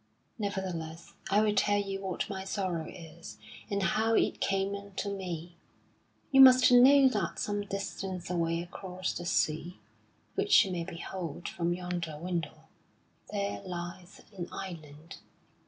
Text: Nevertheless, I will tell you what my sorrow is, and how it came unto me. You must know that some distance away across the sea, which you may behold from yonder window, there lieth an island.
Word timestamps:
Nevertheless, 0.39 1.13
I 1.29 1.41
will 1.41 1.53
tell 1.53 1.77
you 1.79 2.01
what 2.01 2.27
my 2.27 2.43
sorrow 2.43 2.87
is, 2.89 3.37
and 3.69 3.83
how 3.83 4.15
it 4.15 4.41
came 4.41 4.73
unto 4.73 5.15
me. 5.15 5.57
You 6.31 6.41
must 6.41 6.71
know 6.71 7.07
that 7.09 7.37
some 7.37 7.67
distance 7.67 8.27
away 8.27 8.63
across 8.63 9.13
the 9.13 9.27
sea, 9.27 9.77
which 10.33 10.65
you 10.65 10.71
may 10.71 10.85
behold 10.85 11.47
from 11.47 11.75
yonder 11.75 12.17
window, 12.17 12.63
there 13.31 13.61
lieth 13.63 14.25
an 14.35 14.47
island. 14.51 15.17